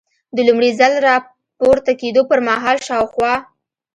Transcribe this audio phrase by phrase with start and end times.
[0.35, 1.15] د لومړي ځل را
[1.59, 3.33] پورته کېدو پر مهال شاوخوا.